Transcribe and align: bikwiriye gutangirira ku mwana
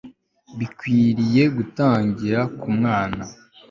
bikwiriye 0.57 1.43
gutangirira 1.55 2.41
ku 2.59 2.67
mwana 2.77 3.23